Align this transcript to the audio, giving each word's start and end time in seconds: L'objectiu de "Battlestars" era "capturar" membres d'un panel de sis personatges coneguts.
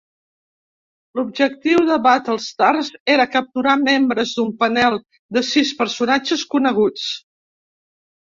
L'objectiu 1.17 1.81
de 1.89 1.97
"Battlestars" 2.07 2.89
era 3.15 3.27
"capturar" 3.35 3.75
membres 3.81 4.31
d'un 4.39 4.49
panel 4.63 4.97
de 5.37 5.45
sis 5.51 5.75
personatges 5.83 6.47
coneguts. 6.55 7.05